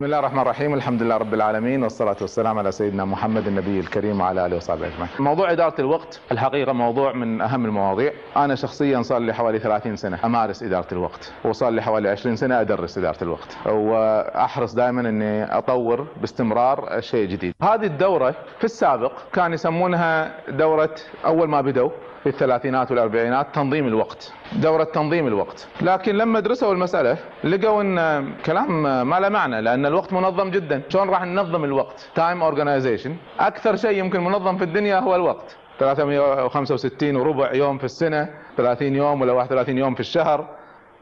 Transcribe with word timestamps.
بسم 0.00 0.04
الله 0.04 0.18
الرحمن 0.18 0.40
الرحيم. 0.40 0.74
الحمد 0.74 1.02
لله 1.02 1.16
رب 1.16 1.34
العالمين 1.34 1.82
والصلاة 1.82 2.16
والسلام 2.20 2.58
على 2.58 2.72
سيدنا 2.72 3.04
محمد 3.04 3.46
النبي 3.46 3.80
الكريم 3.80 4.20
وعلى 4.20 4.46
آله 4.46 4.56
وصحبه 4.56 4.86
أجمعين. 4.86 5.10
موضوع 5.18 5.52
إدارة 5.52 5.80
الوقت 5.80 6.20
الحقيقة 6.32 6.72
موضوع 6.72 7.12
من 7.12 7.40
أهم 7.40 7.64
المواضيع. 7.64 8.12
أنا 8.36 8.54
شخصيا 8.54 9.02
صار 9.02 9.18
لي 9.18 9.34
حوالي 9.34 9.58
30 9.58 9.96
سنة 9.96 10.18
أمارس 10.24 10.62
إدارة 10.62 10.86
الوقت 10.92 11.32
وصار 11.44 11.70
لي 11.70 11.82
حوالي 11.82 12.08
20 12.08 12.36
سنة 12.36 12.60
أدرس 12.60 12.98
إدارة 12.98 13.24
الوقت 13.24 13.56
وأحرص 13.66 14.74
دائما 14.74 15.00
أني 15.00 15.58
أطور 15.58 16.06
باستمرار 16.20 17.00
شيء 17.00 17.28
جديد. 17.28 17.54
هذه 17.62 17.86
الدورة 17.86 18.34
في 18.58 18.64
السابق 18.64 19.12
كان 19.32 19.52
يسمونها 19.52 20.32
دورة 20.50 20.94
أول 21.26 21.48
ما 21.48 21.60
بدوا 21.60 21.90
في 22.28 22.34
الثلاثينات 22.34 22.90
والأربعينات 22.90 23.46
تنظيم 23.54 23.86
الوقت 23.86 24.32
دورة 24.52 24.84
تنظيم 24.84 25.26
الوقت. 25.26 25.68
لكن 25.80 26.16
لما 26.16 26.40
درسوا 26.40 26.72
المسألة 26.72 27.16
لقوا 27.44 27.82
إن 27.82 28.32
كلام 28.46 28.82
ما 29.08 29.20
له 29.20 29.28
معنى 29.28 29.60
لأن 29.60 29.86
الوقت 29.86 30.12
منظم 30.12 30.50
جدا. 30.50 30.82
شلون 30.88 31.10
راح 31.10 31.24
ننظم 31.24 31.64
الوقت؟ 31.64 32.08
time 32.14 32.42
organization 32.42 33.16
أكثر 33.40 33.76
شيء 33.76 33.98
يمكن 33.98 34.24
منظم 34.24 34.58
في 34.58 34.64
الدنيا 34.64 34.98
هو 34.98 35.14
الوقت. 35.14 35.56
365 35.78 37.16
وربع 37.16 37.54
يوم 37.54 37.78
في 37.78 37.84
السنة 37.84 38.28
30 38.56 38.94
يوم 38.94 39.20
ولا 39.20 39.32
31 39.32 39.78
يوم 39.78 39.94
في 39.94 40.00
الشهر. 40.00 40.57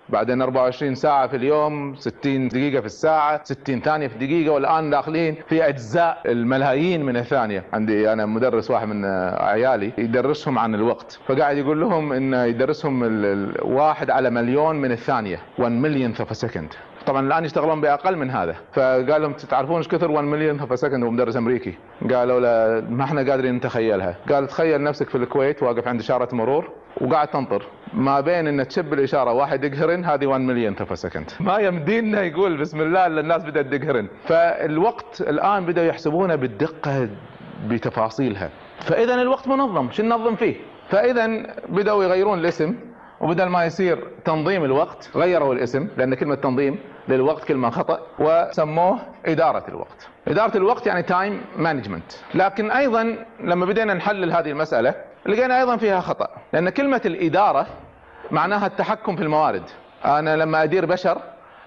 بعدين 0.08 0.42
24 0.42 0.94
ساعة 0.94 1.26
في 1.26 1.36
اليوم 1.36 1.94
60 1.94 2.48
دقيقة 2.48 2.80
في 2.80 2.86
الساعة 2.86 3.40
60 3.44 3.80
ثانية 3.80 4.08
في 4.08 4.14
الدقيقة 4.14 4.52
والآن 4.52 4.90
داخلين 4.90 5.36
في 5.48 5.68
أجزاء 5.68 6.22
الملايين 6.26 7.04
من 7.04 7.16
الثانية. 7.16 7.64
عندي 7.72 8.12
أنا 8.12 8.26
مدرس 8.26 8.70
واحد 8.70 8.88
من 8.88 9.04
عيالي 9.38 9.92
يدرسهم 9.98 10.58
عن 10.58 10.74
الوقت. 10.74 11.18
فقاعد 11.26 11.56
يقول 11.56 11.80
لهم 11.80 12.12
إن 12.12 12.34
يدرسهم 12.34 13.04
الواحد 13.04 14.10
على 14.10 14.30
مليون 14.30 14.76
من 14.76 14.92
الثانية 14.92 15.38
1 15.58 15.72
million 15.72 16.14
of 16.20 16.36
second 16.36 16.68
طبعا 17.06 17.26
الآن 17.26 17.44
يشتغلون 17.44 17.80
بأقل 17.80 18.16
من 18.16 18.30
هذا. 18.30 18.56
فقال 18.72 19.22
لهم 19.22 19.32
تعرفون 19.32 19.76
إيش 19.76 19.88
كثر 19.88 20.10
1 20.10 20.24
million 20.24 20.60
of 20.60 20.78
second 20.78 21.04
هو 21.04 21.10
مدرس 21.10 21.36
أمريكي؟ 21.36 21.74
قالوا 22.12 22.40
له 22.40 22.86
ما 22.90 23.04
إحنا 23.04 23.30
قادرين 23.30 23.54
نتخيلها. 23.54 24.16
قال 24.32 24.46
تخيل 24.46 24.82
نفسك 24.82 25.08
في 25.08 25.14
الكويت 25.14 25.62
واقف 25.62 25.88
عند 25.88 26.00
إشارة 26.00 26.34
مرور 26.34 26.70
وقاعد 27.00 27.28
تنطر. 27.28 27.62
ما 27.92 28.20
بين 28.20 28.46
إن 28.46 28.68
تشب 28.68 28.92
الإشارة 28.92 29.32
واحد 29.32 29.64
يقهرن 29.64 30.04
هذه 30.04 30.26
1 30.26 30.40
million 30.40 30.76
of 30.80 30.98
second 30.98 31.30
ما 31.40 31.58
يمدينا 31.58 32.22
يقول 32.22 32.56
بسم 32.56 32.80
الله 32.80 33.06
إلا 33.06 33.20
الناس 33.20 33.44
بدأت 33.44 33.74
تقهرن 33.74 34.08
فالوقت 34.24 35.20
الآن 35.20 35.66
بدأوا 35.66 35.86
يحسبونه 35.86 36.34
بالدقة 36.34 37.08
بتفاصيلها. 37.68 38.50
فاذا 38.80 39.14
الوقت 39.14 39.48
منظم. 39.48 39.90
شو 39.90 40.02
ننظم 40.02 40.36
فيه؟ 40.36 40.54
فاذا 40.88 41.26
بدأوا 41.68 42.04
يغيرون 42.04 42.38
الاسم 42.38 42.74
وبدل 43.20 43.46
ما 43.46 43.64
يصير 43.64 44.08
تنظيم 44.24 44.64
الوقت 44.64 45.10
غيروا 45.16 45.54
الاسم 45.54 45.88
لأن 45.96 46.14
كلمة 46.14 46.34
تنظيم 46.34 46.78
للوقت 47.08 47.44
كلمة 47.44 47.70
خطأ 47.70 48.00
وسموه 48.18 48.98
إدارة 49.26 49.64
الوقت. 49.68 50.08
إدارة 50.28 50.56
الوقت 50.56 50.86
يعني 50.86 51.02
time 51.02 51.40
management 51.56 52.12
لكن 52.34 52.70
أيضا 52.70 53.16
لما 53.40 53.66
بدينا 53.66 53.94
نحلل 53.94 54.32
هذه 54.32 54.50
المسألة 54.50 54.94
لقينا 55.26 55.60
أيضا 55.60 55.76
فيها 55.76 56.00
خطأ. 56.00 56.28
لأن 56.52 56.68
كلمة 56.70 57.00
الإدارة 57.04 57.66
معناها 58.30 58.66
التحكم 58.66 59.16
في 59.16 59.22
الموارد. 59.22 59.62
أنا 60.04 60.36
لما 60.36 60.62
أدير 60.62 60.86
بشر 60.86 61.18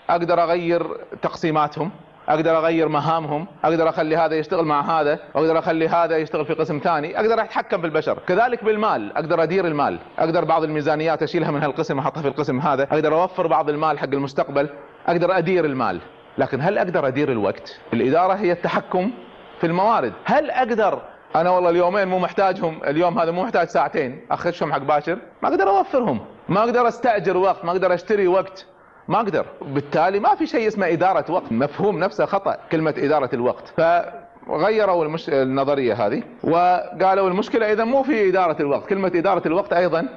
أقدر 0.09 0.43
أغير 0.43 0.97
تقسيماتهم 1.21 1.91
أقدر 2.29 2.57
أغير 2.57 2.87
مهامهم 2.87 3.47
أقدر 3.63 3.89
أخلي 3.89 4.17
هذا 4.17 4.35
يشتغل 4.35 4.65
مع 4.65 4.99
هذا 4.99 5.19
أقدر 5.35 5.59
أخلي 5.59 5.87
هذا 5.87 6.17
يشتغل 6.17 6.45
في 6.45 6.53
قسم 6.53 6.79
ثاني 6.83 7.19
أقدر 7.19 7.41
أتحكم 7.41 7.81
في 7.81 7.85
البشر. 7.85 8.17
كذلك 8.27 8.63
بالمال 8.63 9.17
أقدر 9.17 9.43
أدير 9.43 9.67
المال. 9.67 9.99
أقدر 10.19 10.45
بعض 10.45 10.63
الميزانيات 10.63 11.23
أشيلها 11.23 11.51
من 11.51 11.63
هالقسم 11.63 11.99
أحطها 11.99 12.21
في 12.21 12.27
القسم 12.27 12.59
هذا. 12.59 12.83
أقدر 12.83 13.21
أوفر 13.21 13.47
بعض 13.47 13.69
المال 13.69 13.99
حق 13.99 14.05
المستقبل. 14.13 14.69
أقدر 15.07 15.37
أدير 15.37 15.65
المال. 15.65 15.99
لكن 16.37 16.61
هل 16.61 16.77
أقدر 16.77 17.07
أدير 17.07 17.31
الوقت؟ 17.31 17.79
الإدارة 17.93 18.33
هي 18.33 18.51
التحكم 18.51 19.11
في 19.59 19.67
الموارد. 19.67 20.13
هل 20.25 20.51
أقدر 20.51 21.01
أنا 21.35 21.49
والله 21.49 21.69
اليومين 21.69 22.07
مو 22.07 22.19
محتاجهم 22.19 22.79
اليوم 22.87 23.19
هذا 23.19 23.31
مو 23.31 23.43
محتاج 23.43 23.67
ساعتين 23.67 24.21
اخشهم 24.31 24.73
حق 24.73 24.77
باشر؟ 24.77 25.19
ما 25.43 25.49
أقدر 25.49 25.69
أوفرهم 25.69 26.19
ما 26.49 26.59
أقدر 26.59 26.87
أستأجر 26.87 27.37
وقت 27.37 27.65
ما 27.65 27.71
أقدر 27.71 27.93
أشتري 27.93 28.27
وقت 28.27 28.65
ما 29.07 29.17
أقدر. 29.17 29.45
بالتالي 29.61 30.19
ما 30.19 30.35
في 30.35 30.47
شيء 30.47 30.67
اسمه 30.67 30.87
إدارة 30.87 31.31
وقت 31.31 31.51
مفهوم 31.51 31.99
نفسه 31.99 32.25
خطأ 32.25 32.57
كلمة 32.71 32.93
إدارة 32.97 33.29
الوقت. 33.33 33.73
فغيروا 33.77 35.05
المش... 35.05 35.29
النظرية 35.29 35.93
هذه 35.93 36.23
وقالوا 36.43 37.29
المشكلة 37.29 37.71
إذا 37.71 37.83
مو 37.83 38.03
في 38.03 38.29
إدارة 38.29 38.61
الوقت 38.61 38.89
كلمة 38.89 39.11
إدارة 39.15 39.47
الوقت 39.47 39.73
أيضا 39.73 40.07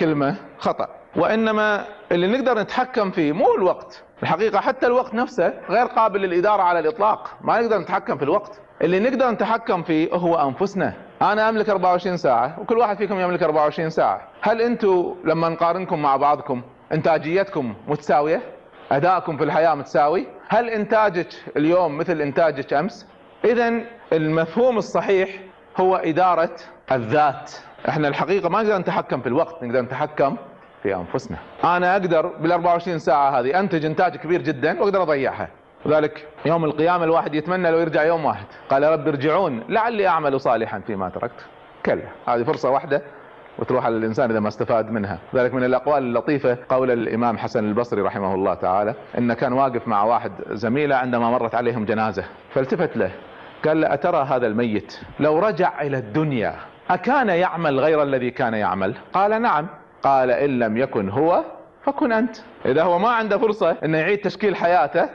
كلمة 0.00 0.36
خطأ. 0.58 0.88
وإنما 1.16 1.84
اللي 2.12 2.26
نقدر 2.26 2.58
نتحكم 2.58 3.10
فيه 3.10 3.32
مو 3.32 3.54
الوقت. 3.54 4.02
الحقيقة 4.22 4.60
حتى 4.60 4.86
الوقت 4.86 5.14
نفسه 5.14 5.52
غير 5.70 5.86
قابل 5.86 6.20
للإدارة 6.20 6.62
على 6.62 6.78
الإطلاق. 6.78 7.30
ما 7.40 7.60
نقدر 7.60 7.78
نتحكم 7.78 8.16
في 8.16 8.22
الوقت. 8.22 8.60
اللي 8.82 9.00
نقدر 9.00 9.30
نتحكم 9.30 9.82
فيه 9.82 10.08
هو 10.14 10.48
أنفسنا. 10.48 10.94
أنا 11.22 11.48
أملك 11.48 11.68
24 11.70 12.16
ساعة 12.16 12.60
وكل 12.60 12.78
واحد 12.78 12.96
فيكم 12.96 13.20
يملك 13.20 13.42
24 13.42 13.90
ساعة. 13.90 14.28
هل 14.40 14.60
أنتم 14.62 15.14
لما 15.24 15.48
نقارنكم 15.48 16.02
مع 16.02 16.16
بعضكم 16.16 16.62
إنتاجيتكم 16.92 17.74
متساوية؟ 17.88 18.42
أدائكم 18.92 19.36
في 19.36 19.44
الحياة 19.44 19.74
متساوي؟ 19.74 20.26
هل 20.48 20.68
إنتاجك 20.70 21.28
اليوم 21.56 21.98
مثل 21.98 22.20
إنتاجك 22.20 22.72
أمس؟ 22.72 23.06
اذا 23.44 23.80
المفهوم 24.12 24.78
الصحيح 24.78 25.28
هو 25.76 25.96
إدارة 25.96 26.56
الذات. 26.92 27.52
إحنا 27.88 28.08
الحقيقة 28.08 28.48
ما 28.48 28.62
نقدر 28.62 28.78
نتحكم 28.78 29.20
في 29.20 29.26
الوقت 29.26 29.64
نقدر 29.64 29.80
نتحكم 29.80 30.36
في 30.82 30.94
أنفسنا. 30.94 31.36
أنا 31.64 31.92
أقدر 31.92 32.26
بال 32.26 32.52
24 32.52 32.98
ساعة 32.98 33.40
هذه 33.40 33.60
أنتج 33.60 33.84
إنتاج 33.84 34.16
كبير 34.16 34.42
جدا 34.42 34.80
وأقدر 34.80 35.02
أضيعها. 35.02 35.48
وذلك 35.84 36.26
يوم 36.46 36.64
القيامة 36.64 37.04
الواحد 37.04 37.34
يتمنى 37.34 37.70
لو 37.70 37.78
يرجع 37.78 38.04
يوم 38.04 38.24
واحد. 38.24 38.46
قال 38.70 38.82
رب 38.82 39.08
ارجعون 39.08 39.64
لعلي 39.68 40.06
أعمل 40.06 40.40
صالحا 40.40 40.80
فيما 40.86 41.08
تركت. 41.08 41.46
كلا. 41.86 42.02
هذه 42.26 42.42
فرصة 42.42 42.70
واحدة 42.70 43.02
وتروح 43.58 43.86
على 43.86 43.96
الإنسان 43.96 44.30
إذا 44.30 44.40
ما 44.40 44.48
استفاد 44.48 44.90
منها. 44.90 45.18
ذلك 45.34 45.54
من 45.54 45.64
الأقوال 45.64 46.02
اللطيفة 46.02 46.58
قول 46.68 46.90
الإمام 46.90 47.38
حسن 47.38 47.64
البصري 47.68 48.00
رحمه 48.02 48.34
الله 48.34 48.54
تعالى 48.54 48.94
إن 49.18 49.32
كان 49.32 49.52
واقف 49.52 49.88
مع 49.88 50.02
واحد 50.02 50.32
زميله 50.50 50.96
عندما 50.96 51.30
مرت 51.30 51.54
عليهم 51.54 51.84
جنازة 51.84 52.24
فالتفت 52.54 52.96
له. 52.96 53.10
قال 53.64 53.80
له 53.80 53.94
أترى 53.94 54.26
هذا 54.30 54.46
الميت؟ 54.46 55.00
لو 55.20 55.38
رجع 55.38 55.82
إلى 55.82 55.98
الدنيا 55.98 56.54
أكان 56.90 57.28
يعمل 57.28 57.80
غير 57.80 58.02
الذي 58.02 58.30
كان 58.30 58.54
يعمل؟ 58.54 58.94
قال 59.12 59.42
نعم. 59.42 59.66
قال 60.02 60.30
إن 60.30 60.58
لم 60.58 60.76
يكن 60.76 61.08
هو 61.08 61.44
فكن 61.84 62.12
أنت. 62.12 62.36
إذا 62.66 62.82
هو 62.82 62.98
ما 62.98 63.08
عنده 63.08 63.38
فرصة 63.38 63.76
إنه 63.84 63.98
يعيد 63.98 64.18
تشكيل 64.18 64.56
حياته 64.56 65.08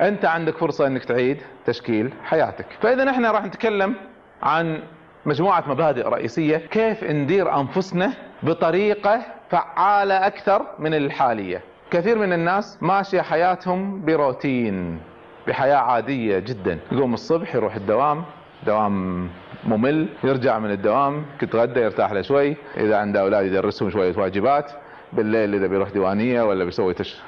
أنت 0.00 0.24
عندك 0.24 0.56
فرصة 0.56 0.86
إنك 0.86 1.04
تعيد 1.04 1.42
تشكيل 1.66 2.12
حياتك. 2.24 2.66
فإذا 2.82 3.10
إحنا 3.10 3.30
راح 3.30 3.44
نتكلم 3.44 3.94
عن 4.42 4.82
مجموعة 5.26 5.64
مبادئ 5.66 6.02
رئيسية 6.08 6.56
كيف 6.56 7.04
ندير 7.04 7.54
أنفسنا 7.60 8.12
بطريقة 8.42 9.20
فعالة 9.50 10.26
أكثر 10.26 10.66
من 10.78 10.94
الحالية. 10.94 11.60
كثير 11.90 12.18
من 12.18 12.32
الناس 12.32 12.78
ماشية 12.82 13.20
حياتهم 13.20 14.04
بروتين 14.04 15.00
بحياة 15.46 15.76
عادية 15.76 16.38
جدا. 16.38 16.78
يقوم 16.92 17.14
الصبح 17.14 17.54
يروح 17.54 17.74
الدوام 17.74 18.24
دوام 18.66 19.28
ممل 19.64 20.08
يرجع 20.24 20.58
من 20.58 20.70
الدوام 20.70 21.24
يتغدى 21.42 21.80
يرتاح 21.80 22.12
له 22.12 22.22
شوي 22.22 22.56
إذا 22.76 22.96
عنده 22.96 23.20
أولاد 23.20 23.46
يدرسهم 23.46 23.90
شوية 23.90 24.14
واجبات 24.16 24.72
بالليل 25.12 25.54
إذا 25.54 25.66
بيروح 25.66 25.90
ديوانية 25.90 26.42
ولا 26.42 26.64
بيسوي 26.64 26.94
تش... 26.94 27.22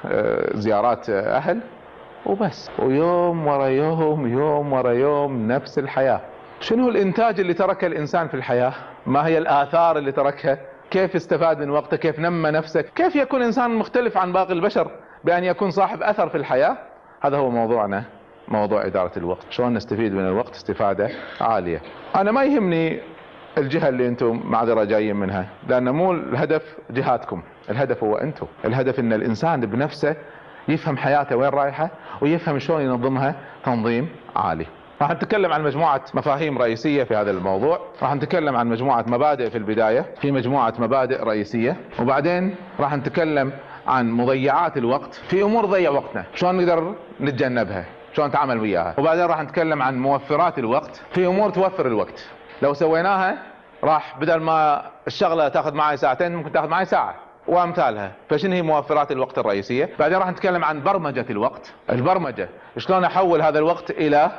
زيارات 0.53 1.09
أهل 1.09 1.59
وبس 2.25 2.71
ويوم 2.79 3.47
ورا 3.47 3.67
يوم 3.67 4.27
يوم 4.27 4.73
ورا 4.73 4.91
يوم 4.91 5.47
نفس 5.47 5.79
الحياة 5.79 6.21
شنو 6.59 6.89
الإنتاج 6.89 7.39
اللي 7.39 7.53
تركه 7.53 7.87
الإنسان 7.87 8.27
في 8.27 8.33
الحياة؟ 8.33 8.73
ما 9.05 9.27
هي 9.27 9.37
الآثار 9.37 9.97
اللي 9.97 10.11
تركها؟ 10.11 10.57
كيف 10.91 11.15
استفاد 11.15 11.59
من 11.59 11.69
وقته؟ 11.69 11.97
كيف 11.97 12.19
نمى 12.19 12.51
نفسه؟ 12.51 12.81
كيف 12.81 13.15
يكون 13.15 13.41
إنسان 13.41 13.71
مختلف 13.71 14.17
عن 14.17 14.33
باقي 14.33 14.53
البشر 14.53 14.91
بأن 15.23 15.43
يكون 15.43 15.71
صاحب 15.71 16.03
أثر 16.03 16.29
في 16.29 16.37
الحياة؟ 16.37 16.77
هذا 17.21 17.37
هو 17.37 17.49
موضوعنا 17.49 18.03
موضوع 18.47 18.85
إدارة 18.85 19.11
الوقت، 19.17 19.45
شلون 19.49 19.73
نستفيد 19.73 20.13
من 20.13 20.27
الوقت؟ 20.27 20.55
استفادة 20.55 21.09
عالية. 21.41 21.81
أنا 22.15 22.31
ما 22.31 22.43
يهمني 22.43 22.99
الجهة 23.57 23.89
اللي 23.89 24.07
أنتم 24.07 24.41
معذره 24.45 24.83
جايين 24.83 25.15
منها، 25.15 25.47
لأن 25.67 25.89
مو 25.89 26.11
الهدف 26.11 26.75
جهاتكم، 26.89 27.41
الهدف 27.69 28.03
هو 28.03 28.15
أنتم، 28.15 28.45
الهدف 28.65 28.99
إن 28.99 29.13
الإنسان 29.13 29.61
بنفسه 29.61 30.15
يفهم 30.67 30.97
حياته 30.97 31.35
وين 31.35 31.49
رايحة 31.49 31.89
ويفهم 32.21 32.59
شلون 32.59 32.81
ينظمها 32.81 33.35
تنظيم 33.65 34.09
عالي. 34.35 34.65
راح 35.01 35.11
نتكلم 35.11 35.53
عن 35.53 35.63
مجموعة 35.63 36.01
مفاهيم 36.13 36.57
رئيسية 36.57 37.03
في 37.03 37.15
هذا 37.15 37.31
الموضوع. 37.31 37.79
راح 38.01 38.15
نتكلم 38.15 38.55
عن 38.55 38.67
مجموعة 38.67 39.05
مبادئ 39.07 39.49
في 39.49 39.57
البداية. 39.57 40.05
في 40.21 40.31
مجموعة 40.31 40.73
مبادئ 40.79 41.23
رئيسية. 41.23 41.77
وبعدين 41.99 42.55
راح 42.79 42.95
نتكلم 42.95 43.51
عن 43.87 44.11
مضيعات 44.11 44.77
الوقت 44.77 45.13
في 45.13 45.43
أمور 45.43 45.65
ضيع 45.65 45.89
وقتنا. 45.89 46.23
شلون 46.35 46.57
نقدر 46.57 46.95
نتجنبها؟ 47.21 47.85
شلون 48.13 48.27
نتعامل 48.27 48.59
وياها. 48.59 48.95
وبعدين 48.97 49.25
راح 49.25 49.41
نتكلم 49.41 49.81
عن 49.81 49.99
موفرات 49.99 50.59
الوقت. 50.59 51.01
في 51.11 51.27
أمور 51.27 51.49
توفر 51.49 51.87
الوقت. 51.87 52.25
لو 52.61 52.73
سويناها 52.73 53.37
راح 53.83 54.19
بدل 54.19 54.39
ما 54.39 54.85
الشغلة 55.07 55.47
تاخذ 55.47 55.73
معي 55.73 55.97
ساعتين 55.97 56.35
ممكن 56.35 56.51
تاخذ 56.51 56.67
معي 56.67 56.85
ساعة. 56.85 57.15
وأمثالها. 57.47 58.11
فشنو 58.29 58.53
هي 58.53 58.61
موفرات 58.61 59.11
الوقت 59.11 59.37
الرئيسية؟ 59.37 59.89
بعدين 59.99 60.17
راح 60.17 60.29
نتكلم 60.29 60.63
عن 60.63 60.83
برمجة 60.83 61.25
الوقت. 61.29 61.73
البرمجة. 61.89 62.49
شلون 62.77 63.03
أحول 63.03 63.41
هذا 63.41 63.59
الوقت 63.59 63.91
إلى 63.91 64.31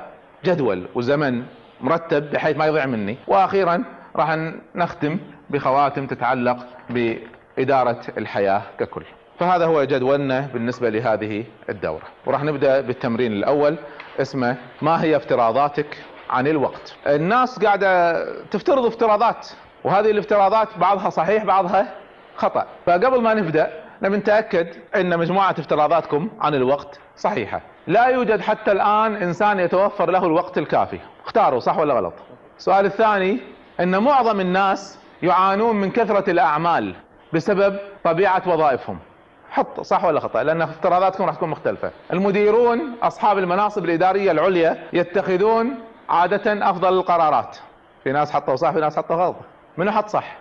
جدول 0.44 0.86
وزمن 0.94 1.42
مرتب 1.80 2.30
بحيث 2.30 2.56
ما 2.56 2.66
يضيع 2.66 2.86
مني. 2.86 3.16
وأخيرا 3.26 3.84
راح 4.16 4.38
نختم 4.74 5.18
بخواتم 5.50 6.06
تتعلق 6.06 6.56
بإدارة 6.90 8.00
الحياة 8.18 8.62
ككل. 8.78 9.04
فهذا 9.40 9.66
هو 9.66 9.84
جدولنا 9.84 10.40
بالنسبة 10.40 10.90
لهذه 10.90 11.44
الدورة. 11.68 12.02
وراح 12.26 12.42
نبدأ 12.42 12.80
بالتمرين 12.80 13.32
الأول 13.32 13.76
اسمه 14.20 14.56
ما 14.82 15.02
هي 15.02 15.16
افتراضاتك 15.16 16.04
عن 16.30 16.46
الوقت 16.46 16.94
الناس 17.06 17.64
قاعدة 17.64 18.24
تفترض 18.44 18.86
افتراضات 18.86 19.48
وهذه 19.84 20.10
الافتراضات 20.10 20.68
بعضها 20.78 21.10
صحيح 21.10 21.44
بعضها 21.44 21.94
خطأ. 22.36 22.66
فقبل 22.86 23.22
ما 23.22 23.34
نبدأ 23.34 23.72
نبي 24.02 24.16
نتأكد 24.16 24.68
إن 24.96 25.18
مجموعة 25.18 25.50
افتراضاتكم 25.50 26.30
عن 26.40 26.54
الوقت 26.54 27.00
صحيحة. 27.16 27.60
لا 27.86 28.06
يوجد 28.06 28.40
حتى 28.40 28.72
الآن 28.72 29.14
إنسان 29.14 29.60
يتوفر 29.60 30.10
له 30.10 30.26
الوقت 30.26 30.58
الكافي. 30.58 30.98
اختاروا 31.24 31.60
صح 31.60 31.78
ولا 31.78 31.94
غلط؟ 31.94 32.14
السؤال 32.58 32.86
الثاني 32.86 33.38
إن 33.80 34.02
معظم 34.02 34.40
الناس 34.40 34.98
يعانون 35.22 35.76
من 35.76 35.90
كثرة 35.90 36.30
الأعمال 36.30 36.94
بسبب 37.32 37.78
طبيعة 38.04 38.42
وظائفهم. 38.46 38.98
حط 39.54 39.80
صح 39.80 40.04
ولا 40.04 40.20
خطأ؟ 40.20 40.42
لأن 40.42 40.62
افتراضاتكم 40.62 41.24
راح 41.24 41.34
تكون 41.34 41.48
مختلفة. 41.48 41.90
المديرون 42.12 42.80
أصحاب 43.02 43.38
المناصب 43.38 43.84
الإدارية 43.84 44.30
العليا 44.30 44.78
يتخذون 44.92 45.74
عادة 46.08 46.70
أفضل 46.70 46.92
القرارات. 46.98 47.56
في 48.04 48.12
ناس 48.12 48.32
حطوا 48.32 48.56
صح 48.56 48.70
في 48.70 48.80
ناس 48.80 48.96
حطوا 48.96 49.16
غلط. 49.16 49.36
منو 49.76 49.90
حط 49.90 50.08
صح؟ 50.08 50.36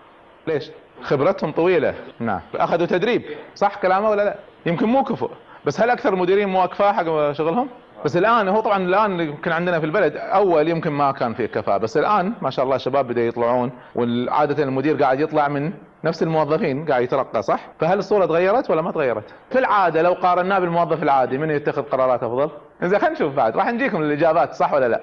ليش؟ 0.47 0.71
خبرتهم 1.03 1.51
طويلة. 1.51 1.95
نعم. 2.19 2.39
أخذوا 2.55 2.85
تدريب. 2.85 3.23
صح 3.55 3.75
كلامه 3.75 4.09
ولا 4.09 4.21
لا؟ 4.25 4.35
يمكن 4.65 4.85
مو 4.85 5.03
كفؤ. 5.03 5.29
بس 5.65 5.81
هل 5.81 5.89
أكثر 5.89 6.13
المديرين 6.13 6.49
مو 6.49 6.63
اكفاء 6.63 6.93
حق 6.93 7.31
شغلهم؟ 7.31 7.69
بس 8.05 8.17
الآن 8.17 8.47
هو 8.47 8.59
طبعا 8.59 8.77
الآن 8.77 9.19
يمكن 9.19 9.51
عندنا 9.51 9.79
في 9.79 9.85
البلد 9.85 10.17
أول 10.17 10.67
يمكن 10.67 10.89
ما 10.91 11.11
كان 11.11 11.33
فيه 11.33 11.45
كفاءة 11.45 11.77
بس 11.77 11.97
الآن 11.97 12.33
ما 12.41 12.49
شاء 12.49 12.65
الله 12.65 12.75
الشباب 12.75 13.07
بدا 13.07 13.21
يطلعون 13.21 13.71
وعاده 13.95 14.63
المدير 14.63 15.03
قاعد 15.03 15.19
يطلع 15.19 15.47
من 15.47 15.73
نفس 16.03 16.23
الموظفين 16.23 16.85
قاعد 16.85 17.03
يترقى 17.03 17.41
صح؟ 17.43 17.59
فهل 17.79 17.99
الصورة 17.99 18.25
تغيرت 18.25 18.69
ولا 18.69 18.81
ما 18.81 18.91
تغيرت؟ 18.91 19.23
في 19.49 19.59
العادة 19.59 20.01
لو 20.01 20.13
قارناه 20.13 20.59
بالموظف 20.59 21.03
العادي 21.03 21.37
من 21.37 21.49
يتخذ 21.51 21.81
قرارات 21.81 22.23
أفضل؟ 22.23 22.49
زين 22.83 22.99
خلينا 22.99 23.15
نشوف 23.15 23.33
بعد 23.35 23.57
راح 23.57 23.67
نجيكم 23.71 24.01
الإجابات 24.01 24.53
صح 24.53 24.73
ولا 24.73 24.87
لا؟ 24.87 25.01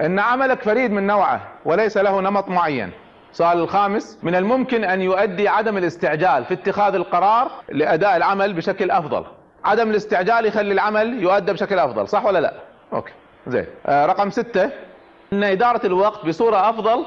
إن 0.00 0.18
عملك 0.18 0.62
فريد 0.62 0.90
من 0.90 1.06
نوعه 1.06 1.40
وليس 1.64 1.96
له 1.96 2.20
نمط 2.20 2.48
معين. 2.48 2.90
السؤال 3.32 3.58
الخامس 3.58 4.18
من 4.22 4.34
الممكن 4.34 4.84
أن 4.84 5.00
يؤدي 5.00 5.48
عدم 5.48 5.76
الاستعجال 5.76 6.44
في 6.44 6.54
اتخاذ 6.54 6.94
القرار 6.94 7.50
لأداء 7.68 8.16
العمل 8.16 8.52
بشكل 8.52 8.90
أفضل؟ 8.90 9.24
عدم 9.64 9.90
الاستعجال 9.90 10.46
يخلي 10.46 10.72
العمل 10.72 11.22
يؤدى 11.22 11.52
بشكل 11.52 11.78
أفضل 11.78 12.08
صح 12.08 12.24
ولا 12.24 12.38
لا؟ 12.38 12.54
أوكي 12.92 13.12
زين. 13.46 13.66
آه 13.86 14.06
رقم 14.06 14.30
ستة 14.30 14.70
إن 15.32 15.44
إدارة 15.44 15.86
الوقت 15.86 16.26
بصورة 16.26 16.70
أفضل 16.70 17.04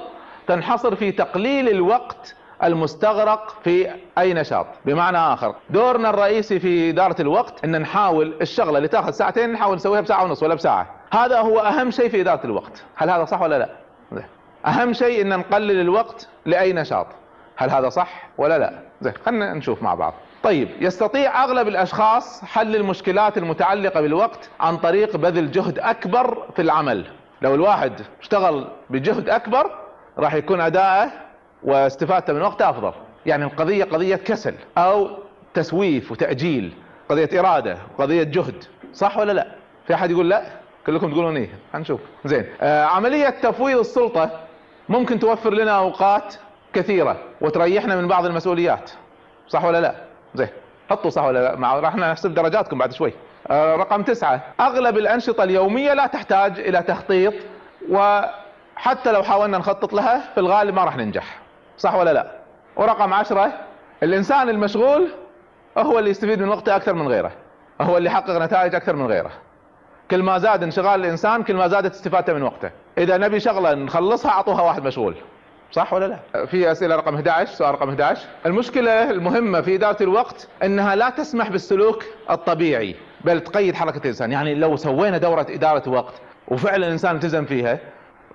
تنحصر 0.48 0.96
في 0.96 1.12
تقليل 1.12 1.70
الوقت 1.70 2.36
المستغرق 2.64 3.56
في 3.64 3.92
أي 4.18 4.34
نشاط. 4.34 4.68
بمعنى 4.86 5.18
آخر 5.18 5.56
دورنا 5.70 6.10
الرئيسي 6.10 6.60
في 6.60 6.90
إدارة 6.90 7.22
الوقت 7.22 7.64
إن 7.64 7.82
نحاول 7.82 8.34
الشغلة 8.42 8.78
اللي 8.78 8.88
تاخذ 8.88 9.12
ساعتين 9.12 9.52
نحاول 9.52 9.76
نسويها 9.76 10.02
بساعة 10.02 10.24
ونص 10.24 10.44
ولا 10.44 10.56
بساعة. 10.56 10.88
هذا 11.14 11.40
هو 11.40 11.60
أهم 11.60 11.92
شيء 11.92 12.10
في 12.10 12.22
إدارة 12.22 12.46
الوقت. 12.46 12.84
هل 12.96 13.10
هذا 13.10 13.26
صح 13.26 13.42
ولا 13.42 13.60
لا؟ 13.60 13.70
زين. 14.12 14.26
أهم 14.66 14.94
شيء 14.94 15.22
إن 15.22 15.38
نقلل 15.38 15.82
الوقت 15.82 16.28
لأي 16.46 16.74
نشاط. 16.74 17.08
هل 17.56 17.70
هذا 17.70 17.90
صح 17.90 18.30
ولا 18.38 18.60
لا؟ 18.60 18.80
زين 19.02 19.14
خلينا 19.26 19.54
نشوف 19.54 19.84
مع 19.84 19.94
بعض. 19.94 20.14
طيب 20.46 20.70
يستطيع 20.82 21.44
أغلب 21.44 21.68
الأشخاص 21.68 22.44
حل 22.44 22.76
المشكلات 22.76 23.38
المتعلقة 23.38 24.02
بالوقت 24.02 24.50
عن 24.60 24.78
طريق 24.78 25.18
بذل 25.18 25.52
جهد 25.52 25.80
أكبر 25.80 26.48
في 26.56 26.62
العمل. 26.62 27.06
لو 27.42 27.56
الواحد 27.56 27.94
اشتغل 28.22 28.68
بجهد 28.90 29.30
أكبر 29.30 29.72
راح 30.20 30.34
يكون 30.34 30.62
أداءه 30.62 31.12
واستفادته 31.64 32.34
من 32.34 32.42
وقته 32.42 32.70
أفضل. 32.70 32.92
يعني 33.26 33.44
القضية 33.44 33.84
قضية 33.84 34.16
كسل 34.16 34.56
أو 34.78 35.10
تسويف 35.54 36.12
وتأجيل 36.12 36.74
قضية 37.10 37.40
إرادة 37.40 37.78
قضية 37.98 38.24
جهد 38.24 38.64
صح 38.94 39.18
ولا 39.18 39.32
لا؟ 39.32 39.48
في 39.88 39.94
أحد 39.94 40.12
يقول 40.12 40.30
لا؟ 40.30 40.44
كلكم 40.88 41.12
تقولون 41.12 41.38
إيه؟ 41.38 41.50
هنشوف. 41.74 42.00
زين. 42.26 42.46
آه 42.62 42.84
عملية 42.84 43.30
تفويض 43.30 43.80
السلطة 43.80 44.30
ممكن 44.90 45.20
توفر 45.20 45.54
لنا 45.54 45.72
أوقات 45.72 46.36
كثيرة 46.74 47.18
وتريحنا 47.42 47.96
من 47.96 48.08
بعض 48.08 48.26
المسؤوليات 48.26 48.92
صح 49.48 49.66
ولا 49.66 49.82
لا؟ 49.82 49.96
زين 50.36 50.48
حطوا 50.90 51.10
صح 51.10 51.24
ولا 51.24 51.40
لا؟ 51.40 51.56
مع 51.56 51.80
راح 51.80 51.96
نحسب 51.96 52.34
درجاتكم 52.34 52.78
بعد 52.78 52.94
شوي. 52.94 53.14
آه 53.48 53.76
رقم 53.76 54.04
تسعة. 54.04 54.42
أغلب 54.60 54.98
الأنشطة 54.98 55.44
اليومية 55.44 55.94
لا 55.94 56.08
تحتاج 56.08 56.60
إلى 56.60 56.82
تخطيط 56.82 57.34
وحتى 57.90 59.12
لو 59.12 59.24
حاولنا 59.24 59.58
نخطط 59.58 59.94
لها 59.94 60.22
في 60.34 60.40
الغالب 60.40 60.76
ما 60.76 60.84
راح 60.84 60.98
ننجح. 60.98 61.40
صح 61.78 61.96
ولا 61.96 62.14
لا؟ 62.14 62.32
ورقم 62.76 63.14
عشرة 63.14 63.52
الإنسان 64.04 64.50
المشغول 64.50 65.08
هو 65.78 66.00
اللي 66.00 66.10
يستفيد 66.10 66.42
من 66.42 66.50
وقته 66.50 66.76
أكثر 66.76 66.94
من 66.94 67.08
غيره. 67.08 67.32
هو 67.82 67.98
اللي 67.98 68.10
يحقق 68.10 68.38
نتائج 68.42 68.76
أكثر 68.76 68.96
من 68.96 69.08
غيره. 69.08 69.32
كل 70.12 70.24
ما 70.24 70.38
زاد 70.38 70.64
انشغال 70.64 71.00
الإنسان 71.00 71.44
كل 71.44 71.56
ما 71.56 71.68
زادت 71.68 71.94
استفادته 71.94 72.34
من 72.34 72.44
وقته. 72.44 72.70
إذا 72.98 73.18
نبي 73.18 73.40
شغلة 73.40 73.74
نخلصها 73.74 74.32
أعطوها 74.32 74.62
واحد 74.62 74.84
مشغول. 74.84 75.16
صح 75.72 75.94
ولا 75.94 76.20
لا؟ 76.34 76.46
في 76.46 76.72
أسئلة 76.72 76.96
رقم 76.96 77.16
11 77.16 77.54
سؤال 77.54 77.72
رقم 77.72 77.90
11 77.90 78.28
المشكلة 78.46 79.10
المهمة 79.12 79.62
في 79.62 79.76
اداره 79.76 80.04
الوقت 80.04 80.48
إنها 80.64 80.96
لا 80.96 81.10
تسمح 81.10 81.50
بالسلوك 81.50 82.04
الطبيعي 82.30 82.96
بل 83.22 83.40
تقيد 83.42 83.76
حركة 83.76 83.98
الإنسان. 83.98 84.32
يعني 84.32 84.56
لو 84.56 84.76
سوينا 84.76 85.18
دورة 85.18 85.48
إدارة 85.50 85.90
وقت 85.90 86.14
وفعلا 86.48 86.88
الإنسان 86.88 87.16
التزم 87.16 87.46
فيها 87.46 87.80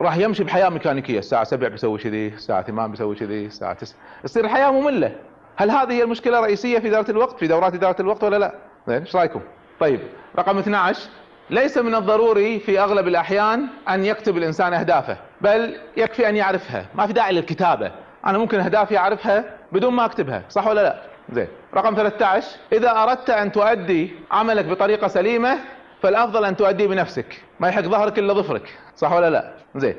راح 0.01 0.17
يمشي 0.17 0.45
بحياة 0.45 0.69
ميكانيكية. 0.69 1.19
الساعة 1.19 1.45
7 1.45 1.69
بيسوي 1.71 1.99
كذي 1.99 2.29
الساعة 2.29 2.63
8 2.63 2.91
بيسوي 2.91 3.15
كذي 3.15 3.47
الساعة 3.47 3.73
9 3.73 3.99
تصير 4.25 4.45
الحياة 4.45 4.71
مملة. 4.71 5.13
هل 5.57 5.71
هذه 5.71 5.93
هي 5.93 6.03
المشكلة 6.03 6.39
الرئيسية 6.39 6.79
في 6.79 6.89
اداره 6.89 7.11
الوقت 7.11 7.39
في 7.39 7.47
دورات 7.47 7.75
إدارة 7.75 8.03
الوقت 8.03 8.25
ولا 8.25 8.37
لا؟ 8.37 8.55
زين 8.89 9.01
إيش 9.01 9.17
رأيكم؟ 9.17 9.41
طيب 9.81 10.01
رقم 10.39 10.59
12 10.59 11.09
ليس 11.51 11.79
من 11.79 11.95
الضروري 11.95 12.59
في 12.59 12.81
أغلب 12.81 13.09
الأحيان 13.09 13.67
أن 13.89 14.05
يكتب 14.05 14.37
الإنسان 14.37 14.75
أهدافه. 14.75 15.17
بل 15.41 15.77
يكفي 15.97 16.29
أن 16.29 16.37
يعرفها. 16.37 16.87
ما 16.95 17.07
في 17.07 17.13
داعي 17.13 17.33
للكتابة. 17.33 17.91
أنا 18.27 18.39
ممكن 18.39 18.61
أهدافي 18.61 18.99
أعرفها 18.99 19.45
بدون 19.73 19.95
ما 19.95 20.05
أكتبها. 20.05 20.43
صح 20.49 20.67
ولا 20.67 20.81
لا؟ 20.83 21.03
زين. 21.33 21.49
رقم 21.75 21.95
13 21.95 22.47
إذا 22.73 22.91
أردت 22.91 23.31
أن 23.31 23.53
تؤدي 23.53 24.13
عملك 24.31 24.65
بطريقة 24.65 25.09
سليمة 25.09 25.59
فالأفضل 26.03 26.45
أن 26.45 26.57
تؤديه 26.57 26.87
بنفسك. 26.87 27.43
ما 27.61 27.69
يحق 27.69 27.83
ظهرك 27.83 28.19
إلا 28.19 28.35
ظفرك. 28.35 28.79
صح 28.97 29.13
ولا 29.13 29.31
لا؟ 29.31 29.53
زين. 29.77 29.97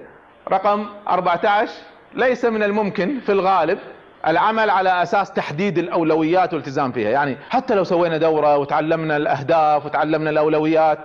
رقم 0.52 0.86
14 1.08 1.72
ليس 2.14 2.46
من 2.46 2.64
الممكن 2.64 3.20
في 3.20 3.32
الغالب 3.32 3.80
العمل 4.28 4.70
على 4.70 5.04
أساس 5.04 5.32
تحديد 5.34 5.78
الأولويات 5.78 6.54
والالتزام 6.54 6.92
فيها. 6.92 7.10
يعني 7.10 7.38
حتى 7.50 7.76
لو 7.76 7.84
سوينا 7.84 8.18
دورة 8.18 8.58
وتعلمنا 8.58 9.18
الأهداف 9.18 9.86
وتعلمنا 9.86 10.30
الأولويات 10.30 11.00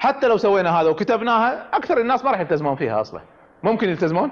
حتى 0.00 0.28
لو 0.28 0.36
سوينا 0.36 0.80
هذا 0.80 0.88
وكتبناها 0.88 1.66
أكثر 1.72 1.98
الناس 2.00 2.24
ما 2.24 2.30
راح 2.30 2.40
يلتزمون 2.40 2.76
فيها 2.76 3.00
أصلا. 3.00 3.20
ممكن 3.62 3.88
يلتزمون؟ 3.88 4.30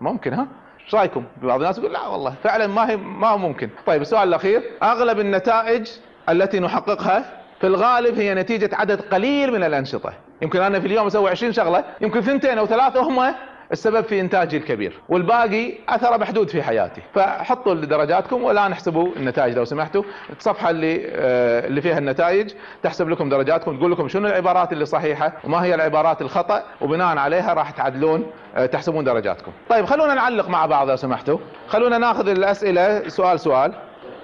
ممكن 0.00 0.32
ها؟ 0.32 0.46
إيش 0.84 0.94
رأيكم؟ 0.94 1.24
بعض 1.42 1.60
الناس 1.60 1.78
يقول 1.78 1.92
لا 1.92 2.06
والله 2.06 2.34
فعلا 2.44 2.66
ما 2.66 2.90
هي 2.90 2.96
ما 2.96 3.28
هو 3.28 3.38
ممكن. 3.38 3.70
طيب 3.86 4.02
السؤال 4.02 4.28
الأخير 4.28 4.62
أغلب 4.82 5.20
النتائج 5.20 5.88
التي 6.28 6.60
نحققها 6.60 7.24
في 7.60 7.66
الغالب 7.66 8.18
هي 8.18 8.34
نتيجة 8.34 8.70
عدد 8.72 9.00
قليل 9.00 9.52
من 9.52 9.64
الأنشطة. 9.64 10.12
يمكن 10.42 10.60
أنا 10.60 10.80
في 10.80 10.86
اليوم 10.86 11.06
أسوي 11.06 11.30
20 11.30 11.52
شغلة 11.52 11.84
يمكن 12.00 12.20
ثنتين 12.20 12.58
أو 12.58 12.66
ثلاثة 12.66 13.00
هم 13.00 13.34
السبب 13.72 14.04
في 14.04 14.20
إنتاجي 14.20 14.56
الكبير 14.56 15.00
والباقي 15.08 15.72
اثره 15.88 16.16
محدود 16.16 16.48
في 16.50 16.62
حياتي. 16.62 17.02
فحطوا 17.14 17.74
درجاتكم 17.74 18.42
والآن 18.42 18.72
احسبوا 18.72 19.08
النتائج 19.16 19.56
لو 19.56 19.64
سمحتوا. 19.64 20.02
الصفحة 20.38 20.70
اللي 20.70 21.06
آه 21.06 21.66
اللي 21.66 21.80
فيها 21.80 21.98
النتائج 21.98 22.52
تحسب 22.82 23.08
لكم 23.08 23.28
درجاتكم 23.28 23.78
تقول 23.78 23.92
لكم 23.92 24.08
شنو 24.08 24.28
العبارات 24.28 24.72
اللي 24.72 24.86
صحيحة 24.86 25.32
وما 25.44 25.64
هي 25.64 25.74
العبارات 25.74 26.22
الخطأ 26.22 26.62
وبناء 26.80 27.18
عليها 27.18 27.54
راح 27.54 27.70
تعدلون 27.70 28.26
آه 28.56 28.66
تحسبون 28.66 29.04
درجاتكم. 29.04 29.52
طيب 29.68 29.84
خلونا 29.84 30.14
نعلق 30.14 30.48
مع 30.48 30.66
بعض 30.66 30.90
لو 30.90 30.96
سمحتوا. 30.96 31.38
خلونا 31.68 31.98
ناخذ 31.98 32.28
الأسئلة 32.28 33.08
سؤال 33.08 33.40
سؤال. 33.40 33.72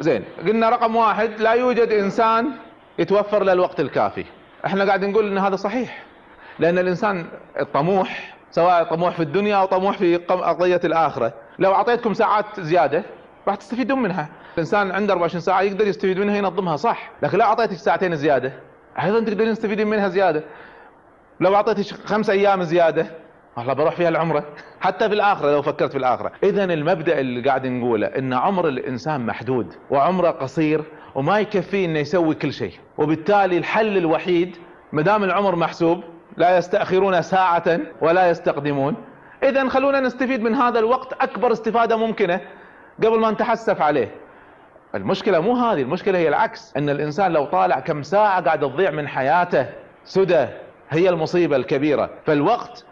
زين 0.00 0.25
قلنا 0.46 0.68
رقم 0.68 0.96
واحد 0.96 1.40
لا 1.40 1.52
يوجد 1.52 1.88
إنسان 1.88 2.50
يتوفر 2.99 3.42
له 3.42 3.52
الوقت 3.52 3.80
الكافي. 3.80 4.25
إحنا 4.66 4.84
قاعد 4.84 5.04
نقول 5.04 5.26
إن 5.26 5.38
هذا 5.38 5.56
صحيح 5.56 6.02
لأن 6.58 6.78
الإنسان 6.78 7.26
الطموح 7.61 8.34
سواء 8.52 8.85
طموح 8.85 9.14
في 9.14 9.23
الدنيا 9.23 9.56
أو 9.56 9.66
طموح 9.66 9.99
في 9.99 10.16
قضية 10.16 10.80
الآخرة. 10.85 11.32
لو 11.59 11.75
أعطيتكم 11.75 12.14
ساعات 12.14 12.61
زيادة 12.61 13.02
راح 13.49 13.54
تستفيدون 13.54 14.02
منها. 14.02 14.28
الإنسان 14.54 14.90
عنده 14.90 15.12
24 15.12 15.40
ساعة 15.40 15.61
يقدر 15.62 15.87
يستفيد 15.87 16.18
منها 16.18 16.37
ينظمها 16.37 16.76
صح. 16.76 17.11
لكن 17.23 17.38
لو 17.38 17.44
أعطيتك 17.44 17.76
ساعتين 17.76 18.16
زيادة 18.16 18.52
أيضا 19.02 19.21
تقدرين 19.21 19.54
تستفيدين 19.54 19.87
منها 19.87 20.09
زيادة. 20.09 20.42
لو 21.40 21.54
أعطيتك 21.54 21.82
خمس 22.06 22.30
أيام 22.30 22.62
زيادة 22.62 23.06
والله 23.56 23.73
بروح 23.73 23.97
فيها 23.97 24.09
العمرة. 24.09 24.44
حتى 24.80 25.09
في 25.09 25.14
الآخرة 25.14 25.50
لو 25.50 25.62
فكرت 25.62 25.90
في 25.92 25.99
الآخرة. 25.99 26.32
إذا 26.44 26.64
المبدأ 26.64 27.21
اللي 27.21 27.49
قاعد 27.49 27.66
نقوله 27.66 28.06
إن 28.06 28.32
عمر 28.32 28.68
الإنسان 28.68 29.26
محدود 29.26 29.75
وعمره 29.90 30.30
قصير 30.30 30.85
وما 31.14 31.38
يكفيه 31.38 31.87
إنه 31.87 31.99
يسوي 31.99 32.35
كل 32.35 32.52
شيء. 32.52 32.73
وبالتالي 32.99 33.59
الحل 33.59 33.97
الوحيد 33.97 34.56
ما 34.92 35.02
دام 35.02 35.25
العمر 35.25 35.56
محسوب 35.56 36.04
لا 36.37 36.59
يستأخرون 36.59 37.23
ساعة 37.23 37.81
ولا 38.01 38.31
يستقدمون. 38.31 38.97
إذا 39.43 39.69
خلونا 39.69 40.01
نستفيد 40.01 40.43
من 40.43 40.55
هذا 40.55 40.79
الوقت 40.79 41.12
أكبر 41.12 41.53
استفادة 41.53 41.97
ممكنة 41.97 42.41
قبل 42.99 43.21
ما 43.21 43.31
نتحسف 43.31 43.83
عليه. 43.83 44.11
المشكلة 44.95 45.41
مو 45.41 45.57
هذه 45.57 45.83
المشكلة 45.83 46.19
هي 46.19 46.29
العكس 46.29 46.77
إن 46.77 46.91
الإنسان 46.91 47.33
لو 47.33 47.45
طالع 47.45 47.81
كم 47.81 48.03
ساعة 48.03 48.45
قاعد 48.45 48.61
تضيع 48.61 48.91
من 48.91 49.09
حياته 49.09 49.67
سدى 50.05 50.47
هي 50.91 51.09
المصيبة 51.09 51.57
الكبيرة. 51.57 52.11
فالوقت 52.27 52.85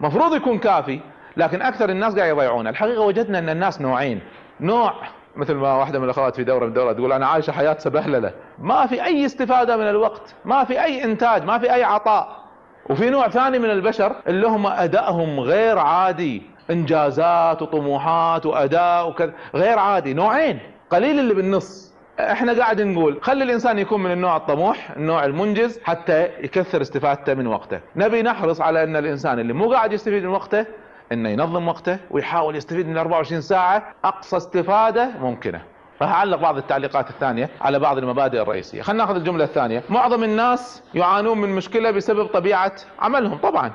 مفروض 0.00 0.34
يكون 0.34 0.58
كافي 0.58 1.00
لكن 1.36 1.62
أكثر 1.62 1.90
الناس 1.90 2.16
قاعد 2.16 2.28
يضيعونه. 2.28 2.70
الحقيقة 2.70 3.00
وجدنا 3.00 3.38
إن 3.38 3.48
الناس 3.48 3.80
نوعين. 3.80 4.20
نوع 4.60 4.94
مثل 5.36 5.54
ما 5.54 5.74
واحدة 5.74 5.98
من 5.98 6.04
الأخوات 6.04 6.36
في 6.36 6.44
دورة 6.44 6.64
من 6.64 6.68
الدورات 6.68 6.96
تقول 6.96 7.12
أنا 7.12 7.26
عايشة 7.26 7.50
حياة 7.50 7.76
سبهللة. 7.78 8.32
ما 8.58 8.86
في 8.86 9.04
أي 9.04 9.26
استفادة 9.26 9.76
من 9.76 9.88
الوقت 9.88 10.34
ما 10.44 10.64
في 10.64 10.84
أي 10.84 11.04
إنتاج 11.04 11.44
ما 11.44 11.58
في 11.58 11.74
أي 11.74 11.84
عطاء. 11.84 12.43
وفي 12.90 13.10
نوع 13.10 13.28
ثاني 13.28 13.58
من 13.58 13.70
البشر 13.70 14.16
اللي 14.26 14.46
هم 14.46 14.66
أدائهم 14.66 15.40
غير 15.40 15.78
عادي. 15.78 16.42
إنجازات 16.70 17.62
وطموحات 17.62 18.46
وأداء 18.46 19.08
وكذا. 19.08 19.32
غير 19.54 19.78
عادي. 19.78 20.14
نوعين. 20.14 20.58
قليل 20.90 21.18
اللي 21.18 21.34
بالنص. 21.34 21.94
إحنا 22.20 22.52
قاعد 22.52 22.80
نقول 22.80 23.18
خلي 23.22 23.44
الإنسان 23.44 23.78
يكون 23.78 24.02
من 24.02 24.12
النوع 24.12 24.36
الطموح 24.36 24.90
النوع 24.96 25.24
المنجز 25.24 25.80
حتى 25.84 26.22
يكثر 26.24 26.82
استفادته 26.82 27.34
من 27.34 27.46
وقته. 27.46 27.80
نبي 27.96 28.22
نحرص 28.22 28.60
على 28.60 28.84
أن 28.84 28.96
الإنسان 28.96 29.38
اللي 29.38 29.52
مو 29.52 29.72
قاعد 29.72 29.92
يستفيد 29.92 30.22
من 30.22 30.28
وقته 30.28 30.66
إنه 31.12 31.28
ينظم 31.28 31.68
وقته 31.68 31.98
ويحاول 32.10 32.56
يستفيد 32.56 32.88
من 32.88 32.98
24 32.98 33.40
ساعة. 33.40 33.82
أقصى 34.04 34.36
استفادة 34.36 35.10
ممكنة. 35.20 35.60
اعلق 36.02 36.36
بعض 36.38 36.56
التعليقات 36.56 37.10
الثانية 37.10 37.50
على 37.60 37.78
بعض 37.78 37.98
المبادئ 37.98 38.42
الرئيسية. 38.42 38.82
خلينا 38.82 39.04
ناخذ 39.04 39.16
الجملة 39.16 39.44
الثانية. 39.44 39.82
معظم 39.88 40.24
الناس 40.24 40.82
يعانون 40.94 41.38
من 41.38 41.48
مشكلة 41.48 41.90
بسبب 41.90 42.26
طبيعة 42.26 42.72
عملهم 43.00 43.38
طبعا. 43.38 43.72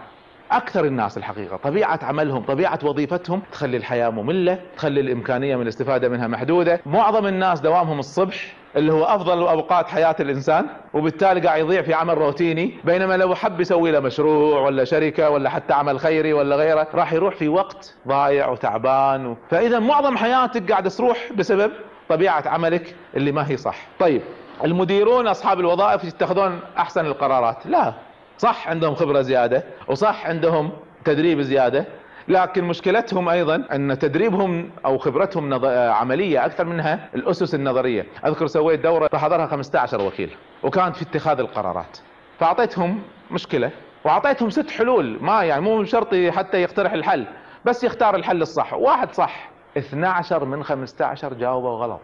أكثر 0.52 0.86
الناس 0.86 1.18
الحقيقة 1.18 1.58
طبيعة 1.58 2.00
عملهم 2.04 2.44
طبيعة 2.44 2.80
وظيفتهم 2.84 3.42
تخلي 3.52 3.78
الحياة 3.78 4.10
مملة 4.10 4.60
تخلي 4.78 5.00
الإمكانية 5.00 5.56
من 5.56 5.62
الاستفادة 5.62 6.10
منها 6.10 6.28
محدودة. 6.28 6.82
معظم 6.86 7.26
الناس 7.28 7.60
دوامهم 7.60 8.00
الصبح 8.00 8.54
اللي 8.76 8.94
هو 8.94 9.04
أفضل 9.04 9.38
أوقات 9.48 9.88
حياة 9.88 10.16
الإنسان 10.20 10.66
وبالتالي 10.94 11.42
قاعد 11.42 11.60
يضيع 11.60 11.82
في 11.82 11.94
عمل 11.94 12.18
روتيني 12.18 12.74
بينما 12.84 13.18
لو 13.18 13.36
حب 13.36 13.62
يسوي 13.62 13.92
له 13.92 14.00
مشروع 14.00 14.62
ولا 14.62 14.84
شركة 14.84 15.30
ولا 15.30 15.50
حتى 15.50 15.74
عمل 15.74 16.00
خيري 16.00 16.34
ولا 16.34 16.56
غيره 16.56 16.88
راح 16.94 17.14
يروح 17.14 17.36
في 17.36 17.48
وقت 17.48 17.96
ضايع 18.08 18.48
وتعبان. 18.50 19.26
و... 19.26 19.38
فإذا 19.50 19.80
معظم 19.80 20.18
حياتك 20.18 20.72
قاعد 20.72 20.90
تروح 20.90 21.30
بسبب 21.36 21.72
طبيعة 22.10 22.44
عملك 22.48 22.96
اللي 23.16 23.32
ما 23.32 23.50
هي 23.50 23.58
صح. 23.58 23.78
طيب 24.00 24.22
المديرون 24.64 25.28
أصحاب 25.28 25.60
الوظائف 25.60 26.04
يتخذون 26.04 26.60
أحسن 26.78 27.06
القرارات. 27.06 27.66
لا 27.66 27.94
صح 28.38 28.68
عندهم 28.68 28.96
خبرة 28.96 29.22
زيادة 29.22 29.64
وصح 29.88 30.26
عندهم 30.28 30.72
تدريب 31.06 31.42
زيادة 31.42 31.86
لكن 32.28 32.64
مشكلتهم 32.64 33.30
أيضا 33.30 33.64
أن 33.72 34.00
تدريبهم 34.00 34.70
أو 34.86 34.98
خبرتهم 34.98 35.50
نظ... 35.50 35.66
عملية 35.66 36.46
أكثر 36.46 36.66
منها 36.66 37.10
الأسس 37.16 37.56
النظرية. 37.56 38.06
أذكر 38.26 38.48
سويت 38.48 38.80
دورة 38.80 39.08
فحضرها 39.08 39.48
15 39.48 40.02
وكيل 40.02 40.30
وكانت 40.64 40.96
في 40.96 41.02
اتخاذ 41.02 41.40
القرارات. 41.40 41.98
فأعطيتهم 42.40 43.02
مشكلة 43.32 43.72
وأعطيتهم 44.04 44.50
ست 44.50 44.72
حلول 44.72 45.18
ما 45.22 45.44
يعني 45.44 45.62
مو 45.62 45.84
شرط 45.84 46.16
حتى 46.16 46.62
يقترح 46.62 46.94
الحل 46.94 47.26
بس 47.66 47.84
يختار 47.84 48.16
الحل 48.16 48.42
الصح. 48.42 48.74
واحد 48.74 49.14
صح 49.14 49.50
12 49.78 50.46
من 50.46 50.64
15 50.64 51.34
جاوبوا 51.34 51.70
غلط. 51.78 52.02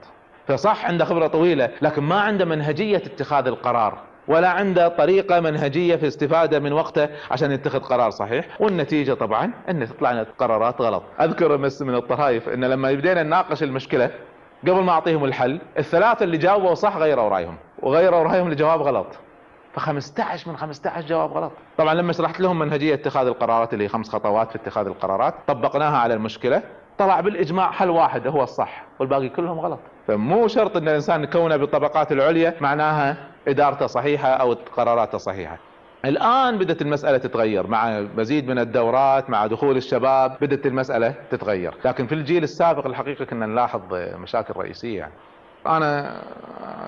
فصح 0.48 0.86
عنده 0.86 1.06
خبرة 1.06 1.28
طويلة 1.28 1.70
لكن 1.82 2.04
ما 2.04 2.20
عنده 2.22 2.46
منهجية 2.46 2.98
اتخاذ 2.98 3.48
القرار 3.48 3.98
ولا 4.28 4.50
عنده 4.50 4.88
طريقة 4.88 5.40
منهجية 5.40 5.96
في 5.96 6.08
استفادة 6.08 6.60
من 6.60 6.74
وقته 6.74 7.08
عشان 7.32 7.52
يتخذ 7.52 7.80
قرار 7.80 8.10
صحيح. 8.10 8.46
والنتيجة 8.60 9.14
طبعا 9.14 9.52
إن 9.70 9.88
تطلع 9.90 10.24
قرارات 10.24 10.82
غلط. 10.82 11.04
أذكر 11.22 11.56
بس 11.56 11.82
من 11.82 11.96
الطرائف 11.96 12.50
إن 12.50 12.64
لما 12.66 12.92
بدينا 12.94 13.24
نناقش 13.24 13.64
المشكلة 13.64 14.12
قبل 14.64 14.84
ما 14.84 14.92
أعطيهم 14.92 15.26
الحل 15.26 15.60
الثلاثة 15.78 16.24
اللي 16.24 16.38
جاوبوا 16.38 16.74
صح 16.74 16.98
غيروا 16.98 17.30
رأيهم 17.30 17.56
وغيروا 17.82 18.24
رأيهم 18.24 18.50
لجواب 18.52 18.82
غلط. 18.82 19.08
ف15 19.80 20.48
من 20.48 20.58
15 20.58 21.02
جواب 21.08 21.32
غلط. 21.32 21.52
طبعا 21.78 21.94
لما 21.94 22.14
شرحت 22.14 22.40
لهم 22.40 22.60
منهجية 22.60 22.94
اتخاذ 22.94 23.28
القرارات 23.28 23.74
اللي 23.74 23.84
هي 23.84 23.88
خمس 23.90 24.10
خطوات 24.10 24.50
في 24.50 24.56
اتخاذ 24.56 24.86
القرارات 24.88 25.34
طبقناها 25.48 25.98
على 25.98 26.14
المشكلة. 26.14 26.62
طلع 26.98 27.20
بالإجماع 27.20 27.72
حل 27.72 27.90
واحد 27.90 28.28
هو 28.28 28.44
الصح 28.44 28.84
والباقي 29.00 29.30
كلهم 29.30 29.60
غلط. 29.60 29.80
فمو 30.08 30.48
شرط 30.48 30.78
إن 30.78 30.88
الإنسان 30.88 31.24
يكونه 31.24 31.58
بالطبقات 31.58 32.12
العليا 32.12 32.54
معناها 32.62 33.18
إدارته 33.48 33.88
صحيحة 33.88 34.30
أو 34.30 34.54
قراراته 34.54 35.18
صحيحة. 35.18 35.58
الآن 36.06 36.58
بدت 36.58 36.82
المسألة 36.82 37.18
تتغير 37.18 37.68
مع 37.68 38.00
مزيد 38.18 38.48
من 38.48 38.60
الدورات 38.60 39.30
مع 39.30 39.48
دخول 39.48 39.78
الشباب 39.78 40.38
بدت 40.42 40.66
المسألة 40.66 41.14
تتغير. 41.32 41.74
لكن 41.86 42.08
في 42.08 42.16
الجيل 42.16 42.44
السابق 42.44 42.86
الحقيقة 42.86 43.26
كنا 43.26 43.46
نلاحظ 43.46 43.82
مشاكل 43.94 44.54
رئيسية. 44.58 45.00
يعني. 45.00 45.14
أنا 45.68 46.22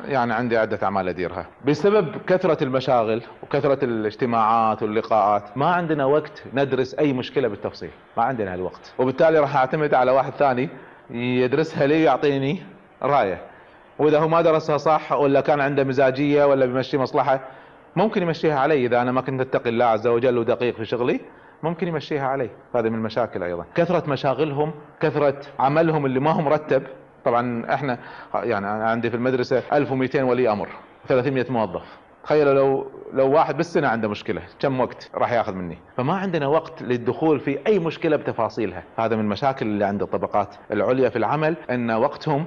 يعني 0.08 0.34
عندي 0.34 0.58
عدة 0.58 0.80
أعمال 0.84 1.08
أديرها. 1.08 1.46
بسبب 1.66 2.16
كثرة 2.28 2.64
المشاغل 2.64 3.22
وكثرة 3.44 3.86
الاجتماعات 3.86 4.84
واللقاءات 4.84 5.44
ما 5.58 5.66
عندنا 5.66 6.06
وقت 6.06 6.44
ندرس 6.54 6.94
أي 6.94 7.14
مشكلة 7.14 7.48
بالتفصيل. 7.48 7.90
ما 8.18 8.24
عندنا 8.24 8.54
هالوقت. 8.54 8.94
وبالتالي 8.98 9.40
راح 9.40 9.56
أعتمد 9.56 9.94
على 9.94 10.12
واحد 10.12 10.32
ثاني 10.32 10.70
يدرسها 11.12 11.88
لي 11.88 12.04
يعطيني 12.04 12.64
رأية. 13.04 13.42
وإذا 14.00 14.20
هو 14.20 14.28
ما 14.28 14.42
درسها 14.42 14.78
صح 14.78 15.12
ولا 15.12 15.42
كان 15.42 15.62
عنده 15.62 15.84
مزاجية 15.84 16.46
ولا 16.46 16.66
بيمشي 16.66 16.98
مصلحة 16.98 17.40
ممكن 17.96 18.22
يمشيها 18.22 18.60
علي. 18.60 18.86
إذا 18.86 19.02
أنا 19.02 19.12
ما 19.12 19.22
كنت 19.22 19.42
أتقي 19.42 19.70
الله 19.70 19.86
عز 19.86 20.08
وجل 20.08 20.38
ودقيق 20.38 20.76
في 20.76 20.86
شغلي 20.86 21.20
ممكن 21.64 21.88
يمشيها 21.88 22.28
علي. 22.28 22.50
هذه 22.76 22.90
من 22.90 22.96
المشاكل 22.96 23.44
أيضا. 23.44 23.66
كثرة 23.76 24.10
مشاغلهم 24.10 24.74
كثرة 25.00 25.42
عملهم 25.60 26.06
اللي 26.06 26.20
ما 26.20 26.32
هو 26.32 26.42
مرتب 26.42 26.84
طبعا 27.28 27.74
إحنا 27.74 28.00
يعني 28.34 28.68
عندي 28.68 29.10
في 29.10 29.16
المدرسة 29.16 29.64
1200 29.74 30.24
ولي 30.24 30.52
أمر 30.52 30.68
300 31.08 31.46
موظف. 31.50 31.84
تخيلوا 32.24 32.54
لو 32.54 32.92
لو 33.14 33.32
واحد 33.32 33.58
بالسنة 33.58 33.88
عنده 33.88 34.08
مشكلة 34.08 34.42
كم 34.60 34.80
وقت 34.80 35.10
راح 35.16 35.32
ياخذ 35.32 35.54
مني؟ 35.54 35.78
فما 35.98 36.14
عندنا 36.14 36.48
وقت 36.48 36.82
للدخول 36.82 37.40
في 37.40 37.60
أي 37.68 37.80
مشكلة 37.80 38.16
بتفاصيلها. 38.16 38.84
هذا 38.98 39.16
من 39.16 39.22
المشاكل 39.22 39.66
اللي 39.66 39.86
عند 39.86 40.02
الطبقات 40.02 40.56
العليا 40.72 41.10
في 41.10 41.16
العمل 41.18 41.56
إن 41.70 41.92
وقتهم 41.92 42.46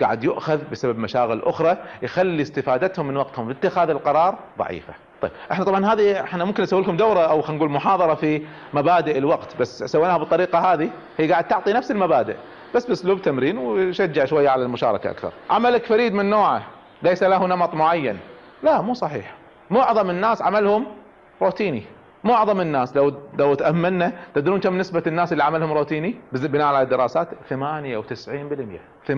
قاعد 0.00 0.24
يؤخذ 0.24 0.58
بسبب 0.70 0.98
مشاغل 0.98 1.42
أخرى 1.42 1.76
يخلي 2.02 2.42
استفادتهم 2.42 3.08
من 3.08 3.16
وقتهم 3.16 3.48
لاتخاذ 3.48 3.90
القرار 3.90 4.38
ضعيفة. 4.58 4.94
طيب 5.22 5.30
إحنا 5.52 5.64
طبعا 5.64 5.86
هذه 5.86 6.20
إحنا 6.20 6.44
ممكن 6.44 6.62
نسوي 6.62 6.82
لكم 6.82 6.96
دورة 6.96 7.20
أو 7.20 7.42
خلينا 7.42 7.58
نقول 7.58 7.70
محاضرة 7.70 8.14
في 8.14 8.42
مبادئ 8.74 9.18
الوقت 9.18 9.56
بس 9.60 9.84
سويناها 9.84 10.18
بالطريقة 10.18 10.58
هذه 10.58 10.90
هي 11.18 11.30
قاعد 11.32 11.44
تعطي 11.48 11.72
نفس 11.72 11.90
المبادئ. 11.90 12.36
بس 12.74 12.86
بأسلوب 12.86 13.22
تمرين 13.22 13.58
ويشجع 13.58 14.24
شوية 14.24 14.48
على 14.48 14.62
المشاركة 14.62 15.10
أكثر. 15.10 15.32
عملك 15.50 15.84
فريد 15.84 16.14
من 16.14 16.30
نوعه 16.30 16.62
ليس 17.02 17.22
له 17.22 17.46
نمط 17.46 17.74
معين. 17.74 18.18
لا 18.62 18.80
مو 18.80 18.94
صحيح. 18.94 19.34
معظم 19.70 20.10
الناس 20.10 20.42
عملهم 20.42 20.86
روتيني. 21.42 21.82
معظم 22.24 22.60
الناس 22.60 22.96
لو 22.96 23.12
لو 23.38 23.54
تأملنا 23.54 24.12
تدرون 24.34 24.60
كم 24.60 24.78
نسبة 24.78 25.02
الناس 25.06 25.32
اللي 25.32 25.44
عملهم 25.44 25.72
روتيني؟ 25.72 26.14
بناء 26.32 26.66
على 26.66 26.82
الدراسات 26.82 27.28
98% 27.50 28.80
98% 29.06 29.10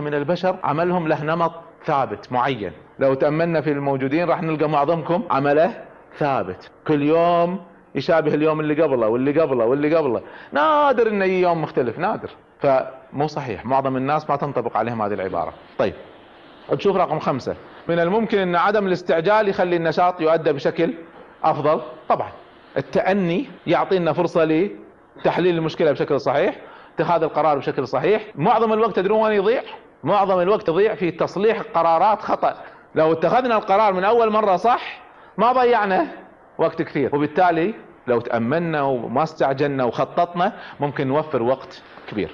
من 0.00 0.14
البشر 0.14 0.56
عملهم 0.64 1.08
له 1.08 1.24
نمط 1.24 1.52
ثابت 1.84 2.32
معين. 2.32 2.72
لو 2.98 3.14
تأملنا 3.14 3.60
في 3.60 3.72
الموجودين 3.72 4.28
راح 4.28 4.42
نلقى 4.42 4.68
معظمكم 4.68 5.22
عمله 5.30 5.84
ثابت. 6.18 6.70
كل 6.86 7.02
يوم 7.02 7.60
يشابه 7.96 8.34
اليوم 8.34 8.60
اللي 8.60 8.82
قبله 8.82 9.08
واللي 9.08 9.40
قبله 9.40 9.64
واللي 9.64 9.96
قبله. 9.96 10.22
نادر 10.52 11.08
انه 11.08 11.24
يجي 11.24 11.40
يوم 11.40 11.62
مختلف 11.62 11.98
نادر. 11.98 12.30
فمو 12.60 13.26
صحيح. 13.26 13.64
معظم 13.64 13.96
الناس 13.96 14.30
ما 14.30 14.36
تنطبق 14.36 14.76
عليهم 14.76 15.02
هذه 15.02 15.14
العبارة. 15.14 15.52
طيب 15.78 15.94
نشوف 16.72 16.96
رقم 16.96 17.18
خمسة. 17.18 17.56
من 17.88 18.00
الممكن 18.00 18.38
إن 18.38 18.56
عدم 18.56 18.86
الاستعجال 18.86 19.48
يخلي 19.48 19.76
النشاط 19.76 20.20
يؤدى 20.20 20.52
بشكل 20.52 20.94
أفضل؟ 21.44 21.80
طبعا. 22.08 22.28
التأني 22.76 23.46
يعطينا 23.66 24.12
فرصة 24.12 24.44
لتحليل 24.44 25.56
المشكلة 25.56 25.92
بشكل 25.92 26.20
صحيح 26.20 26.56
اتخاذ 26.94 27.22
القرار 27.22 27.58
بشكل 27.58 27.88
صحيح. 27.88 28.22
معظم 28.34 28.72
الوقت 28.72 28.96
تدرون 28.96 29.22
وين 29.22 29.32
يضيع؟ 29.32 29.62
معظم 30.04 30.40
الوقت 30.40 30.68
يضيع 30.68 30.94
في 30.94 31.10
تصليح 31.10 31.60
قرارات 31.74 32.22
خطأ. 32.22 32.56
لو 32.94 33.12
اتخذنا 33.12 33.56
القرار 33.56 33.92
من 33.92 34.04
أول 34.04 34.30
مرة 34.30 34.56
صح 34.56 35.00
ما 35.38 35.52
ضيعنا 35.52 36.06
وقت 36.58 36.82
كثير. 36.82 37.16
وبالتالي 37.16 37.74
لو 38.08 38.20
تأملنا 38.20 38.82
وما 38.82 39.22
استعجلنا 39.22 39.84
وخططنا 39.84 40.52
ممكن 40.80 41.06
نوفر 41.06 41.42
وقت 41.42 41.82
كبير. 42.08 42.24